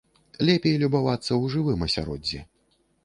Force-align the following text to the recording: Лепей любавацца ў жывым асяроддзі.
Лепей 0.47 0.77
любавацца 0.83 1.27
ў 1.27 1.43
жывым 1.57 1.85
асяроддзі. 1.89 2.39